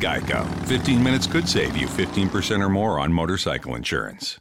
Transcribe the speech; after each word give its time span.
Geico. 0.00 0.44
15 0.66 1.02
minutes 1.02 1.26
could 1.26 1.46
save 1.46 1.76
you 1.76 1.86
15% 1.88 2.62
or 2.62 2.68
more 2.68 3.00
on 3.00 3.12
motorcycle 3.12 3.76
insurance. 3.76 4.38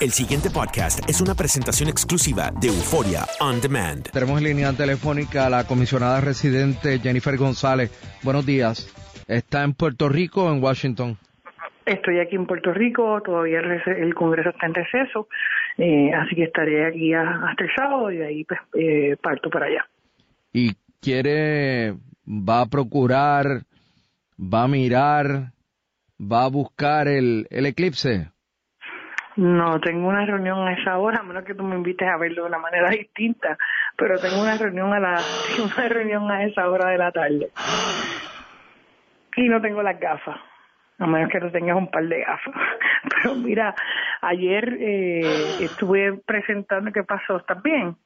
El 0.00 0.12
siguiente 0.12 0.48
podcast 0.50 1.00
es 1.10 1.20
una 1.20 1.34
presentación 1.34 1.88
exclusiva 1.88 2.52
de 2.60 2.68
Euforia 2.68 3.24
On 3.40 3.60
Demand. 3.60 4.08
Tenemos 4.12 4.38
en 4.38 4.44
línea 4.44 4.72
telefónica 4.72 5.46
a 5.46 5.50
la 5.50 5.64
comisionada 5.66 6.20
residente 6.20 7.00
Jennifer 7.00 7.36
González. 7.36 7.90
Buenos 8.22 8.46
días. 8.46 8.88
¿Está 9.26 9.64
en 9.64 9.74
Puerto 9.74 10.08
Rico 10.08 10.44
o 10.44 10.52
en 10.54 10.62
Washington? 10.62 11.18
Estoy 11.84 12.20
aquí 12.20 12.36
en 12.36 12.46
Puerto 12.46 12.72
Rico, 12.72 13.20
todavía 13.24 13.58
el, 13.58 14.14
Congreso 14.14 14.50
está 14.50 14.66
en 14.66 14.74
receso, 14.74 15.26
eh, 15.78 16.12
así 16.14 16.36
que 16.36 16.44
estaré 16.44 16.86
aquí 16.86 17.12
a- 17.14 17.40
hasta 17.48 17.64
el 17.64 17.70
sábado 17.74 18.12
y 18.12 18.18
de 18.18 18.26
ahí 18.26 18.44
pues, 18.44 18.60
eh, 18.74 19.16
parto 19.20 19.50
para 19.50 19.66
allá. 19.66 19.84
¿Y 20.52 20.74
quiere, 21.00 21.94
va 22.26 22.60
a 22.60 22.66
procurar, 22.66 23.62
va 24.38 24.64
a 24.64 24.68
mirar, 24.68 25.52
va 26.20 26.44
a 26.44 26.48
buscar 26.48 27.08
el, 27.08 27.46
el 27.50 27.66
eclipse? 27.66 28.30
No, 29.36 29.78
tengo 29.78 30.08
una 30.08 30.26
reunión 30.26 30.66
a 30.66 30.72
esa 30.72 30.98
hora, 30.98 31.20
a 31.20 31.22
menos 31.22 31.44
que 31.44 31.54
tú 31.54 31.62
me 31.62 31.76
invites 31.76 32.08
a 32.08 32.16
verlo 32.16 32.42
de 32.42 32.48
una 32.48 32.58
manera 32.58 32.90
distinta, 32.90 33.56
pero 33.96 34.18
tengo 34.18 34.40
una 34.40 34.56
reunión 34.56 34.92
a 34.92 34.98
la 34.98 35.20
una 35.64 35.88
reunión 35.88 36.30
a 36.30 36.44
esa 36.44 36.68
hora 36.68 36.90
de 36.90 36.98
la 36.98 37.12
tarde. 37.12 37.50
Y 39.36 39.48
no 39.48 39.60
tengo 39.60 39.82
las 39.82 40.00
gafas, 40.00 40.40
a 40.98 41.06
menos 41.06 41.30
que 41.30 41.38
tú 41.38 41.50
tengas 41.50 41.76
un 41.76 41.88
par 41.88 42.04
de 42.08 42.20
gafas. 42.20 42.54
Pero 43.22 43.36
mira, 43.36 43.72
ayer 44.20 44.76
eh, 44.80 45.58
estuve 45.60 46.18
presentando, 46.26 46.90
¿qué 46.90 47.04
pasó? 47.04 47.36
¿Estás 47.36 47.62
bien? 47.62 47.96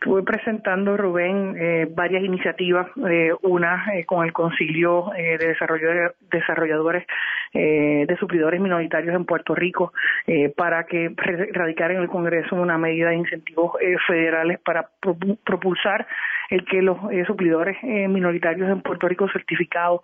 Estuve 0.00 0.22
presentando, 0.22 0.96
Rubén, 0.96 1.56
eh, 1.58 1.88
varias 1.90 2.22
iniciativas, 2.22 2.86
eh, 3.10 3.32
una 3.42 3.84
eh, 3.96 4.04
con 4.04 4.24
el 4.24 4.32
Concilio 4.32 5.12
eh, 5.12 5.36
de 5.38 5.48
Desarrollo 5.48 5.88
de 5.88 6.10
Desarrolladores 6.30 7.04
eh, 7.52 8.04
de 8.06 8.16
Suplidores 8.18 8.60
Minoritarios 8.60 9.16
en 9.16 9.24
Puerto 9.24 9.56
Rico 9.56 9.92
eh, 10.28 10.50
para 10.56 10.84
que 10.84 11.10
radicara 11.52 11.94
en 11.94 12.02
el 12.02 12.08
Congreso 12.08 12.54
una 12.54 12.78
medida 12.78 13.08
de 13.08 13.16
incentivos 13.16 13.72
federales 14.06 14.60
para 14.60 14.86
propu- 15.02 15.36
propulsar 15.44 16.06
el 16.50 16.64
que 16.64 16.80
los 16.80 16.96
suplidores 17.26 17.76
minoritarios 17.82 18.70
en 18.70 18.80
Puerto 18.80 19.06
Rico 19.06 19.28
certificados 19.28 20.00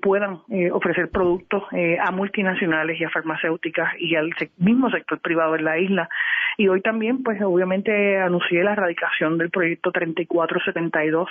puedan 0.00 0.38
ofrecer 0.70 1.10
productos 1.10 1.64
a 2.00 2.12
multinacionales 2.12 3.00
y 3.00 3.02
a 3.02 3.10
farmacéuticas 3.10 3.94
y 3.98 4.14
al 4.14 4.30
mismo 4.58 4.88
sector 4.90 5.18
privado 5.18 5.56
en 5.56 5.64
la 5.64 5.78
isla. 5.78 6.08
Y 6.56 6.68
hoy 6.68 6.80
también, 6.80 7.24
pues 7.24 7.42
obviamente 7.42 8.18
anuncié 8.20 8.62
la 8.62 8.76
erradicación 9.30 9.38
del 9.38 9.50
proyecto 9.50 9.90
3472 9.92 11.28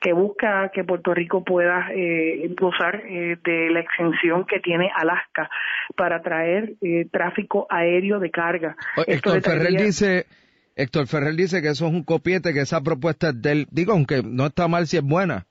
que 0.00 0.12
busca 0.12 0.70
que 0.72 0.84
Puerto 0.84 1.14
Rico 1.14 1.44
pueda 1.44 1.88
eh, 1.92 2.48
gozar 2.58 3.02
eh, 3.06 3.36
de 3.44 3.70
la 3.70 3.80
exención 3.80 4.44
que 4.46 4.60
tiene 4.60 4.90
Alaska 4.94 5.50
para 5.96 6.22
traer 6.22 6.74
eh, 6.82 7.06
tráfico 7.10 7.66
aéreo 7.70 8.18
de 8.20 8.30
carga. 8.30 8.76
Esto 8.96 9.10
Héctor 9.12 9.34
le 9.36 9.40
Ferrer 9.40 9.60
traería- 9.68 9.84
dice, 9.86 10.26
Héctor 10.76 11.06
Ferrer 11.06 11.34
dice 11.34 11.60
que 11.62 11.68
eso 11.68 11.86
es 11.86 11.92
un 11.92 12.04
copiete, 12.04 12.52
que 12.52 12.60
esa 12.60 12.80
propuesta 12.82 13.30
es 13.30 13.42
del, 13.42 13.66
digo, 13.70 13.92
aunque 13.92 14.22
no 14.24 14.46
está 14.46 14.68
mal 14.68 14.86
si 14.86 14.96
es 14.96 15.02
buena. 15.02 15.46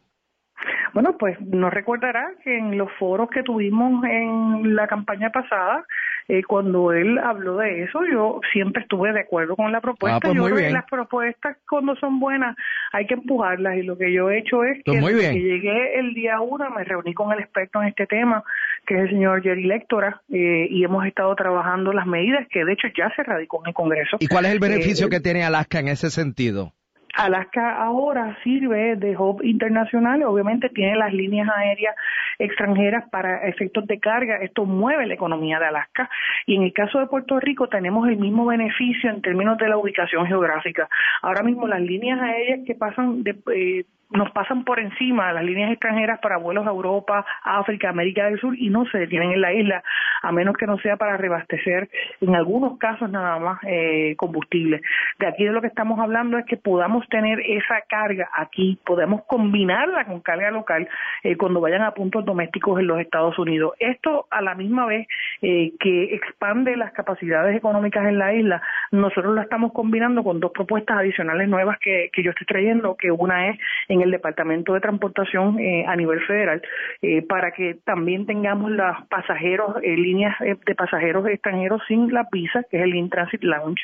Bueno, 0.97 1.15
pues 1.19 1.39
no 1.41 1.69
recordará 1.69 2.31
que 2.43 2.57
en 2.57 2.75
los 2.75 2.91
foros 2.97 3.29
que 3.29 3.43
tuvimos 3.43 4.03
en 4.05 4.75
la 4.75 4.87
campaña 4.87 5.29
pasada, 5.29 5.85
eh, 6.27 6.41
cuando 6.43 6.91
él 6.91 7.19
habló 7.19 7.57
de 7.57 7.83
eso, 7.83 7.99
yo 8.11 8.41
siempre 8.51 8.81
estuve 8.81 9.13
de 9.13 9.19
acuerdo 9.19 9.55
con 9.55 9.71
la 9.71 9.79
propuesta. 9.79 10.17
Ah, 10.17 10.19
pues 10.19 10.33
yo 10.33 10.41
muy 10.41 10.49
creo 10.53 10.57
bien. 10.57 10.69
que 10.71 10.73
las 10.73 10.89
propuestas 10.89 11.57
cuando 11.69 11.95
son 11.97 12.19
buenas 12.19 12.55
hay 12.93 13.05
que 13.05 13.13
empujarlas 13.13 13.77
y 13.77 13.83
lo 13.83 13.95
que 13.95 14.11
yo 14.11 14.31
he 14.31 14.39
hecho 14.39 14.63
es 14.63 14.81
Pues 14.83 14.95
que 14.97 15.01
muy 15.01 15.13
desde 15.13 15.29
bien. 15.29 15.33
que 15.43 15.47
llegué 15.47 15.99
el 15.99 16.15
día 16.15 16.41
uno 16.41 16.67
me 16.71 16.83
reuní 16.83 17.13
con 17.13 17.31
el 17.31 17.41
experto 17.41 17.79
en 17.79 17.89
este 17.89 18.07
tema, 18.07 18.43
que 18.87 18.95
es 18.95 19.01
el 19.01 19.09
señor 19.09 19.43
Jerry 19.43 19.65
Lectora, 19.65 20.21
eh, 20.33 20.67
y 20.67 20.83
hemos 20.83 21.05
estado 21.05 21.35
trabajando 21.35 21.93
las 21.93 22.07
medidas 22.07 22.47
que 22.49 22.65
de 22.65 22.73
hecho 22.73 22.87
ya 22.97 23.13
se 23.15 23.21
radicó 23.21 23.61
en 23.63 23.67
el 23.69 23.73
Congreso. 23.75 24.17
¿Y 24.19 24.27
cuál 24.27 24.45
es 24.45 24.51
el 24.51 24.59
beneficio 24.59 25.05
Eh, 25.05 25.09
que 25.11 25.19
tiene 25.19 25.43
Alaska 25.43 25.77
en 25.79 25.89
ese 25.89 26.09
sentido? 26.09 26.73
Alaska 27.17 27.81
ahora 27.81 28.37
sirve 28.43 28.95
de 28.95 29.17
hub 29.17 29.43
internacional, 29.43 30.21
obviamente 30.23 30.69
tiene 30.69 30.95
las 30.95 31.11
líneas 31.11 31.49
aéreas 31.55 31.95
extranjeras 32.37 33.09
para 33.09 33.47
efectos 33.47 33.87
de 33.87 33.99
carga, 33.99 34.37
esto 34.37 34.65
mueve 34.65 35.07
la 35.07 35.15
economía 35.15 35.59
de 35.59 35.65
Alaska 35.65 36.09
y 36.45 36.55
en 36.55 36.61
el 36.61 36.73
caso 36.73 36.99
de 36.99 37.07
Puerto 37.07 37.39
Rico 37.39 37.67
tenemos 37.69 38.07
el 38.07 38.17
mismo 38.17 38.45
beneficio 38.45 39.09
en 39.09 39.23
términos 39.23 39.57
de 39.57 39.67
la 39.67 39.77
ubicación 39.77 40.27
geográfica. 40.27 40.87
Ahora 41.23 41.41
mismo 41.41 41.67
las 41.67 41.81
líneas 41.81 42.21
aéreas 42.21 42.59
que 42.67 42.75
pasan 42.75 43.23
de, 43.23 43.35
eh, 43.55 43.85
nos 44.09 44.31
pasan 44.31 44.63
por 44.63 44.79
encima 44.79 45.33
las 45.33 45.43
líneas 45.43 45.71
extranjeras 45.71 46.19
para 46.19 46.37
vuelos 46.37 46.65
a 46.65 46.69
Europa, 46.69 47.25
África, 47.43 47.89
América 47.89 48.25
del 48.25 48.39
Sur 48.39 48.57
y 48.57 48.69
no 48.69 48.85
se 48.85 48.99
detienen 48.99 49.33
en 49.33 49.41
la 49.41 49.53
isla, 49.53 49.83
a 50.21 50.31
menos 50.31 50.55
que 50.55 50.65
no 50.65 50.77
sea 50.79 50.95
para 50.95 51.17
reabastecer 51.17 51.89
en 52.21 52.35
algunos 52.35 52.77
casos 52.77 53.09
nada 53.09 53.37
más 53.39 53.59
eh, 53.63 54.15
combustible. 54.17 54.81
De 55.19 55.27
aquí 55.27 55.43
de 55.43 55.51
lo 55.51 55.61
que 55.61 55.67
estamos 55.67 55.99
hablando 55.99 56.37
es 56.37 56.45
que 56.45 56.57
podamos 56.57 57.07
tener 57.09 57.39
esa 57.41 57.81
carga 57.89 58.29
aquí, 58.33 58.79
podemos 58.85 59.23
combinarla 59.25 60.05
con 60.05 60.21
carga 60.21 60.51
local 60.51 60.87
eh, 61.23 61.35
cuando 61.35 61.59
vayan 61.59 61.81
a 61.81 61.91
puntos 61.91 62.23
domésticos 62.23 62.79
en 62.79 62.87
los 62.87 62.99
Estados 62.99 63.37
Unidos. 63.37 63.73
Esto 63.79 64.27
a 64.31 64.41
la 64.41 64.55
misma 64.55 64.85
vez 64.85 65.07
eh, 65.41 65.73
que 65.79 66.15
expande 66.15 66.77
las 66.77 66.93
capacidades 66.93 67.55
económicas 67.55 68.05
en 68.05 68.19
la 68.19 68.33
isla, 68.33 68.61
nosotros 68.91 69.35
lo 69.35 69.41
estamos 69.41 69.73
combinando 69.73 70.23
con 70.23 70.39
dos 70.39 70.51
propuestas 70.51 70.97
adicionales 70.97 71.49
nuevas 71.49 71.77
que, 71.79 72.09
que 72.13 72.23
yo 72.23 72.31
estoy 72.31 72.47
trayendo, 72.47 72.95
que 72.95 73.11
una 73.11 73.49
es 73.49 73.57
el 74.01 74.11
Departamento 74.11 74.73
de 74.73 74.81
Transportación 74.81 75.59
eh, 75.59 75.85
a 75.87 75.95
nivel 75.95 76.19
federal, 76.21 76.61
eh, 77.01 77.21
para 77.21 77.51
que 77.51 77.75
también 77.85 78.25
tengamos 78.25 78.71
los 78.71 78.95
pasajeros, 79.09 79.77
eh, 79.83 79.95
líneas 79.97 80.35
de 80.39 80.75
pasajeros 80.75 81.27
extranjeros 81.27 81.81
sin 81.87 82.11
la 82.13 82.27
visa, 82.31 82.63
que 82.69 82.77
es 82.77 82.83
el 82.83 82.95
In-Transit 82.95 83.43
Lounge, 83.43 83.81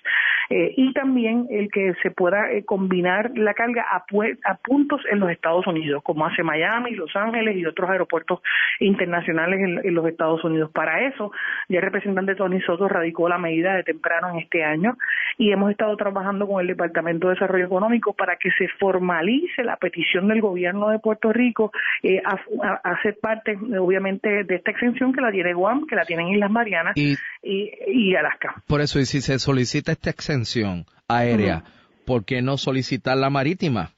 y 0.50 0.94
también 0.94 1.48
el 1.50 1.69
que 1.71 1.94
se 2.04 2.12
pueda 2.12 2.45
combinar 2.65 3.31
la 3.36 3.54
carga 3.54 3.86
a, 3.89 4.04
a 4.45 4.57
puntos 4.57 5.01
en 5.10 5.19
los 5.19 5.31
Estados 5.31 5.65
Unidos, 5.65 6.04
como 6.04 6.25
hace 6.25 6.44
Miami, 6.44 6.92
Los 6.92 7.15
Ángeles 7.15 7.56
y 7.57 7.65
otros 7.65 7.89
aeropuertos 7.89 8.42
internacionales 8.80 9.60
en, 9.60 9.80
en 9.83 9.95
los 9.95 10.06
Estados 10.06 10.44
Unidos. 10.44 10.69
Para 10.71 11.07
eso, 11.07 11.31
ya 11.69 11.77
el 11.80 11.83
representante 11.83 12.36
Tony 12.36 12.62
Soto 12.62 12.88
radicó 12.88 13.30
la 13.30 13.38
medida 13.38 13.75
de 13.75 13.83
temprano 13.83 14.30
en 14.31 14.39
este 14.39 14.63
año 14.63 14.98
y 15.38 15.51
hemos 15.51 15.71
estado 15.71 15.95
trabajando 15.98 16.48
con 16.48 16.62
el 16.62 16.68
Departamento 16.68 17.27
de 17.27 17.36
Desarrollo 17.36 17.65
Económico 17.65 18.13
para 18.13 18.36
que 18.36 18.51
se 18.51 18.68
formalice 18.80 19.63
la 19.63 19.77
petición 19.77 20.02
del 20.27 20.41
gobierno 20.41 20.89
de 20.89 21.00
Puerto 21.00 21.31
Rico 21.31 21.71
eh, 22.01 22.21
a, 22.25 23.01
ser 23.01 23.17
parte, 23.21 23.57
obviamente, 23.79 24.44
de 24.44 24.55
esta 24.55 24.71
exención 24.71 25.13
que 25.13 25.21
la 25.21 25.31
tiene 25.31 25.53
Guam, 25.53 25.85
que 25.88 25.95
la 25.95 26.05
tienen 26.05 26.27
Islas 26.27 26.51
Marianas 26.51 26.95
y, 26.95 27.15
y, 27.41 28.15
Alaska. 28.15 28.55
Por 28.67 28.81
eso, 28.81 29.00
y 29.00 29.05
si 29.05 29.21
se 29.21 29.39
solicita 29.39 29.91
esta 29.91 30.09
exención 30.09 30.85
aérea, 31.07 31.63
¿por 32.05 32.25
qué 32.25 32.41
no 32.41 32.57
solicitar 32.57 33.17
la 33.17 33.29
marítima? 33.29 33.91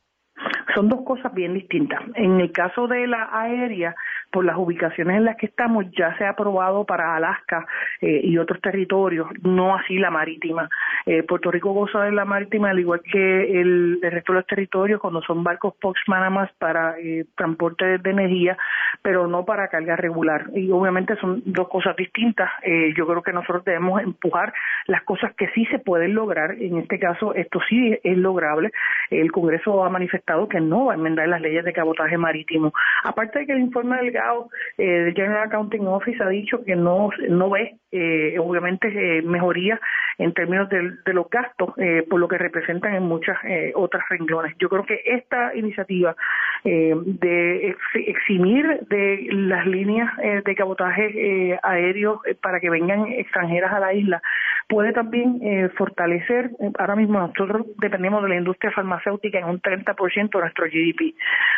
Son 0.74 0.90
dos 0.90 1.02
cosas 1.06 1.34
bien 1.34 1.54
distintas. 1.54 2.02
En 2.16 2.40
el 2.42 2.52
caso 2.52 2.88
de 2.88 3.08
la 3.08 3.30
aérea, 3.32 3.96
por 4.36 4.44
las 4.44 4.58
ubicaciones 4.58 5.16
en 5.16 5.24
las 5.24 5.38
que 5.38 5.46
estamos, 5.46 5.86
ya 5.98 6.14
se 6.18 6.26
ha 6.26 6.32
aprobado 6.32 6.84
para 6.84 7.16
Alaska 7.16 7.66
eh, 8.02 8.20
y 8.22 8.38
otros 8.38 8.60
territorios, 8.60 9.30
no 9.44 9.78
así 9.78 9.98
la 9.98 10.12
marítima. 10.12 10.68
Eh, 11.06 11.24
Puerto 11.24 11.52
Rico 11.52 11.72
goza 11.72 12.04
de 12.04 12.12
la 12.12 12.26
marítima 12.26 12.72
al 12.72 12.80
igual 12.82 13.00
que 13.02 13.62
el, 13.62 13.98
resto 14.02 14.34
de 14.34 14.40
los 14.40 14.46
territorios 14.46 15.00
cuando 15.00 15.22
son 15.22 15.42
barcos 15.42 15.76
Pox 15.80 16.02
Manamas 16.08 16.52
para 16.60 17.00
eh, 17.00 17.24
transporte 17.38 17.98
de 17.98 18.10
energía, 18.10 18.58
pero 19.02 19.26
no 19.26 19.46
para 19.46 19.70
carga 19.70 19.96
regular. 19.96 20.48
Y 20.54 20.70
obviamente 20.70 21.16
son 21.16 21.42
dos 21.46 21.70
cosas 21.70 21.96
distintas. 21.96 22.52
yo 22.94 23.08
creo 23.08 23.24
que 23.24 23.32
nosotros 23.32 23.64
debemos 23.64 24.02
empujar 24.02 24.54
las 24.88 25.04
cosas 25.04 25.34
que 25.36 25.48
sí 25.52 25.66
se 25.68 25.80
pueden 25.80 26.14
lograr. 26.14 26.56
En 26.60 26.80
este 26.80 27.00
caso, 27.00 27.34
esto 27.36 27.62
sí 27.70 27.98
es 28.04 28.18
lograble. 28.18 28.72
El 29.10 29.32
Congreso 29.32 29.86
ha 29.86 29.90
manifestado 29.90 30.50
que 30.50 30.60
no 30.60 30.86
va 30.86 30.94
a 30.94 30.96
enmendar 30.96 31.30
las 31.30 31.40
leyes 31.40 31.64
de 31.64 31.72
cabotaje 31.72 32.18
marítimo. 32.18 32.74
Aparte 33.06 33.40
de 33.40 33.46
que 33.46 33.54
el 33.54 33.60
informe 33.60 33.96
del 33.96 34.12
el 34.78 35.14
General 35.14 35.48
Accounting 35.48 35.88
Office 35.88 36.22
ha 36.24 36.30
dicho 36.30 36.64
que 36.64 36.76
no, 36.76 37.10
no 37.30 37.50
ve, 37.50 37.76
eh, 37.92 38.38
obviamente, 38.40 38.88
eh, 38.88 39.22
mejoría 39.22 39.80
en 40.18 40.34
términos 40.34 40.70
de, 40.70 41.14
los 41.14 41.30
gastos, 41.30 41.70
eh, 41.78 42.06
por 42.10 42.20
lo 42.20 42.28
que 42.28 42.38
representan 42.38 42.96
en 42.96 43.04
muchas 43.04 43.38
otras 43.74 44.04
renglones. 44.10 44.56
Yo 44.60 44.70
creo 44.70 44.86
que 44.86 45.02
esta 45.06 45.56
iniciativa 45.56 46.16
de 46.64 47.76
eximir 47.94 48.80
de 48.90 49.28
las 49.32 49.68
líneas 49.68 50.10
de 50.18 50.56
cabotaje 50.56 51.60
aéreo 51.62 52.22
para 52.42 52.60
que 52.60 52.70
vengan 52.70 53.08
extranjeras 53.08 53.72
a 53.72 53.80
la 53.80 53.94
isla 53.94 54.22
puede 54.68 54.94
también 54.94 55.70
fortalecer, 55.78 56.50
ahora 56.80 56.96
mismo 56.96 57.20
nosotros 57.20 57.68
dependemos 57.78 58.24
de 58.24 58.30
la 58.30 58.38
industria 58.38 58.72
farmacéutica 58.72 59.40
en 59.40 59.46
un 59.46 59.62
30% 59.62 60.30
de 60.30 60.40
nuestro 60.40 60.66
GDP. 60.66 61.16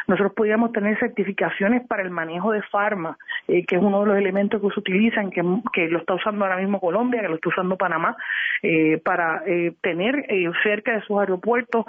Nosotros 0.08 0.34
podríamos 0.34 0.72
tener 0.72 1.00
certificaciones 1.00 1.86
para 1.88 2.04
el 2.04 2.12
manejo 2.12 2.52
de 2.52 2.57
farma, 2.64 3.18
eh, 3.48 3.66
que 3.66 3.76
es 3.76 3.82
uno 3.82 4.02
de 4.02 4.08
los 4.08 4.18
elementos 4.18 4.62
que 4.62 4.70
se 4.70 4.80
utilizan, 4.80 5.30
que, 5.30 5.42
que, 5.74 5.88
lo 5.88 6.00
está 6.00 6.16
usando 6.16 6.46
ahora 6.46 6.58
mismo 6.58 6.80
Colombia, 6.80 7.22
que 7.22 7.30
lo 7.30 7.36
está 7.36 7.50
usando 7.50 7.78
Panamá, 7.78 8.16
eh, 8.62 9.00
para 9.04 9.44
eh, 9.46 9.74
tener 9.82 10.26
cerca 10.64 10.94
de 10.94 11.02
sus 11.02 11.20
aeropuertos 11.20 11.86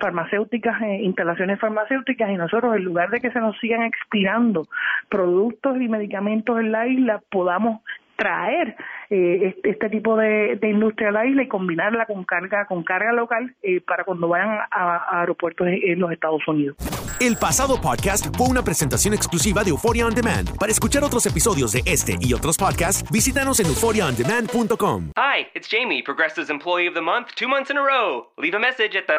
farmacéuticas, 0.00 0.80
instalaciones 1.00 1.60
farmacéuticas, 1.60 2.30
y 2.30 2.34
nosotros, 2.34 2.76
en 2.76 2.84
lugar 2.84 3.10
de 3.10 3.20
que 3.20 3.30
se 3.30 3.40
nos 3.40 3.58
sigan 3.58 3.82
expirando 3.82 4.66
productos 5.08 5.80
y 5.80 5.88
medicamentos 5.88 6.58
en 6.58 6.72
la 6.72 6.86
isla, 6.86 7.20
podamos 7.30 7.80
traer 8.18 8.76
eh, 9.10 9.54
este, 9.54 9.70
este, 9.70 9.88
tipo 9.88 10.16
de, 10.16 10.58
industria 10.62 11.08
a 11.08 11.12
la 11.12 11.24
isla 11.24 11.44
y 11.44 11.48
combinarla 11.48 12.04
con 12.04 12.24
carga 12.24 12.66
con 12.66 12.82
carga 12.82 13.12
local 13.12 13.54
eh, 13.62 13.80
para 13.80 14.04
cuando 14.04 14.28
vayan 14.28 14.58
a, 14.70 15.20
aeropuertos 15.20 15.66
en, 15.68 15.98
los 16.00 16.12
Estados 16.12 16.46
Unidos. 16.46 16.76
El 17.20 17.36
pasado 17.36 17.80
podcast 17.80 18.36
fue 18.36 18.48
una 18.48 18.62
presentación 18.62 19.14
exclusiva 19.14 19.64
de 19.64 19.70
Euphoria 19.70 20.04
On 20.04 20.14
Demand. 20.14 20.56
Para 20.58 20.70
escuchar 20.70 21.02
otros 21.04 21.24
episodios 21.26 21.72
de 21.72 21.82
este 21.86 22.16
y 22.20 22.34
otros 22.34 22.58
podcasts, 22.58 23.08
visítanos 23.10 23.60
en 23.60 23.66
euphoriaondemand.com. 23.66 25.12
Hi, 25.16 25.46
it's 25.54 25.68
Jamie, 25.68 26.02
Progressive's 26.02 26.50
Employee 26.50 26.88
of 26.88 26.94
the 26.94 27.00
Month, 27.00 27.34
two 27.36 27.48
months 27.48 27.70
in 27.70 27.78
a 27.78 27.82
row. 27.82 28.26
Leave 28.36 28.56
a 28.56 28.60
message 28.60 28.96
at 28.96 29.06
the 29.06 29.18